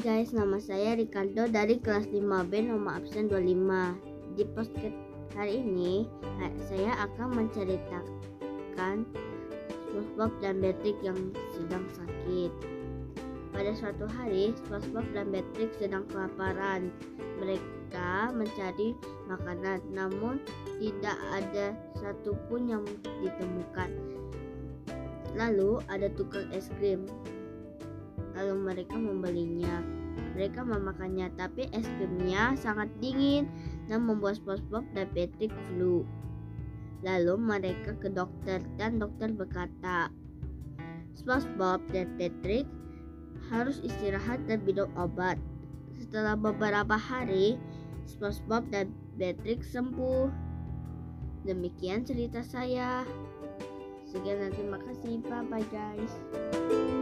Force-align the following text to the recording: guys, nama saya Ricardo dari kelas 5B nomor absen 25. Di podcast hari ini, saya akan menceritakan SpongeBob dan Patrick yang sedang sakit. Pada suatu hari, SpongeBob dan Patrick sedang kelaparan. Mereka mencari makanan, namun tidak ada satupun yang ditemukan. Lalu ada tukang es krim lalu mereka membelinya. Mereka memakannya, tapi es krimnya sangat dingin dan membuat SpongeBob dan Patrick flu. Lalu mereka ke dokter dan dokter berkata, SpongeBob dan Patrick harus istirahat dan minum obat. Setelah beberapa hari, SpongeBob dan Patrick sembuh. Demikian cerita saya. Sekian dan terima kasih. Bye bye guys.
guys, 0.00 0.32
nama 0.32 0.56
saya 0.56 0.96
Ricardo 0.96 1.44
dari 1.52 1.76
kelas 1.76 2.08
5B 2.08 2.64
nomor 2.64 2.96
absen 2.96 3.28
25. 3.28 4.40
Di 4.40 4.44
podcast 4.56 4.96
hari 5.36 5.60
ini, 5.60 6.08
saya 6.64 6.96
akan 7.04 7.36
menceritakan 7.36 9.04
SpongeBob 9.84 10.32
dan 10.40 10.64
Patrick 10.64 10.96
yang 11.04 11.20
sedang 11.52 11.84
sakit. 11.92 12.48
Pada 13.52 13.76
suatu 13.76 14.08
hari, 14.08 14.56
SpongeBob 14.64 15.04
dan 15.12 15.28
Patrick 15.28 15.76
sedang 15.76 16.08
kelaparan. 16.08 16.88
Mereka 17.44 18.32
mencari 18.32 18.96
makanan, 19.28 19.84
namun 19.92 20.40
tidak 20.80 21.20
ada 21.36 21.76
satupun 22.00 22.64
yang 22.64 22.84
ditemukan. 23.20 23.92
Lalu 25.36 25.84
ada 25.92 26.08
tukang 26.16 26.48
es 26.48 26.72
krim 26.80 27.04
lalu 28.36 28.54
mereka 28.72 28.96
membelinya. 28.96 29.82
Mereka 30.32 30.64
memakannya, 30.64 31.28
tapi 31.36 31.68
es 31.76 31.84
krimnya 32.00 32.56
sangat 32.56 32.88
dingin 33.00 33.48
dan 33.88 34.08
membuat 34.08 34.40
SpongeBob 34.40 34.84
dan 34.96 35.08
Patrick 35.12 35.52
flu. 35.68 36.04
Lalu 37.02 37.34
mereka 37.36 37.92
ke 37.98 38.08
dokter 38.08 38.62
dan 38.80 38.96
dokter 38.96 39.28
berkata, 39.32 40.08
SpongeBob 41.18 41.84
dan 41.92 42.08
Patrick 42.16 42.64
harus 43.52 43.82
istirahat 43.84 44.40
dan 44.48 44.64
minum 44.64 44.88
obat. 44.96 45.36
Setelah 46.00 46.38
beberapa 46.38 46.96
hari, 46.96 47.60
SpongeBob 48.08 48.64
dan 48.72 48.90
Patrick 49.20 49.60
sembuh. 49.60 50.32
Demikian 51.44 52.06
cerita 52.06 52.40
saya. 52.40 53.02
Sekian 54.06 54.44
dan 54.44 54.52
terima 54.54 54.78
kasih. 54.78 55.24
Bye 55.24 55.44
bye 55.48 55.66
guys. 55.72 57.01